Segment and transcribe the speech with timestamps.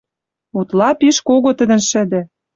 [0.57, 2.21] Утла пиш кого тӹдӹн шӹдӹ